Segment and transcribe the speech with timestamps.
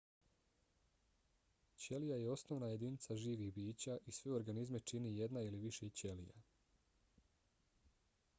[1.83, 6.45] ćelija je osnovna jedinica živih bića i sve organizme čini jedna ili više ćelija